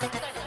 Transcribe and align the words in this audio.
Gracias. 0.00 0.43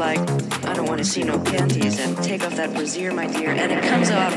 like, 0.00 0.18
I 0.64 0.72
don't 0.72 0.86
want 0.86 0.98
to 0.98 1.04
see 1.04 1.22
no 1.22 1.38
panties, 1.38 2.00
and 2.00 2.16
take 2.24 2.42
off 2.42 2.56
that 2.56 2.72
brassiere, 2.74 3.12
my 3.12 3.26
dear, 3.26 3.50
and 3.50 3.70
it 3.70 3.84
comes 3.84 4.10
off 4.10 4.32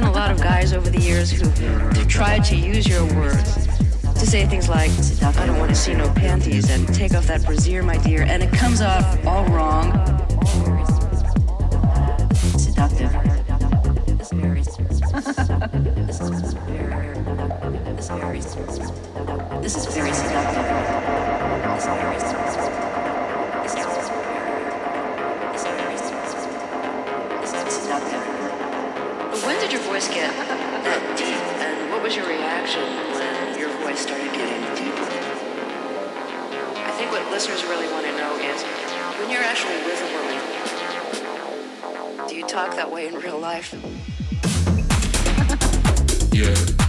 been 0.00 0.08
a 0.08 0.12
lot 0.12 0.30
of 0.30 0.40
guys 0.40 0.72
over 0.72 0.88
the 0.88 1.00
years 1.00 1.30
who 1.30 1.46
have 1.50 2.08
tried 2.08 2.42
to 2.42 2.56
use 2.56 2.86
your 2.86 3.04
words 3.16 3.66
to 4.14 4.26
say 4.26 4.46
things 4.46 4.66
like, 4.68 4.90
I 5.22 5.46
don't 5.46 5.58
want 5.58 5.68
to 5.70 5.76
see 5.76 5.94
no 5.94 6.10
panties, 6.14 6.70
and 6.70 6.88
take 6.94 7.12
off 7.14 7.26
that 7.26 7.44
brassiere, 7.44 7.82
my 7.82 7.98
dear, 7.98 8.22
and 8.22 8.42
it 8.42 8.50
comes 8.52 8.80
off 8.80 9.04
all 9.26 9.44
wrong. 9.46 9.92
Seductive. 12.58 13.12
this 19.60 19.76
is 19.76 19.86
very 19.86 20.12
seductive. 20.12 20.64
It's 27.42 27.52
very 27.52 27.70
seductive 27.70 28.29
when 29.44 29.58
did 29.60 29.70
your 29.72 29.80
voice 29.82 30.08
get 30.08 30.34
that 30.36 31.16
deep, 31.16 31.26
and 31.26 31.90
what 31.90 32.02
was 32.02 32.16
your 32.16 32.26
reaction 32.26 32.82
when 33.12 33.58
your 33.58 33.68
voice 33.78 34.00
started 34.00 34.32
getting 34.32 34.60
deeper? 34.74 35.04
I 36.76 36.90
think 36.96 37.10
what 37.10 37.28
listeners 37.30 37.62
really 37.64 37.88
want 37.92 38.06
to 38.06 38.12
know 38.16 38.36
is 38.36 38.62
when 39.18 39.28
you're 39.30 39.42
actually 39.42 39.76
with 39.84 40.00
a 40.02 40.06
woman, 40.16 40.38
do 42.28 42.34
you 42.36 42.46
talk 42.46 42.74
that 42.76 42.90
way 42.90 43.06
in 43.08 43.14
real 43.14 43.38
life? 43.38 43.74
yeah. 46.32 46.79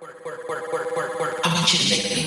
I 0.00 1.54
want 1.54 1.72
you 1.72 1.78
to 1.80 1.90
make 1.90 2.17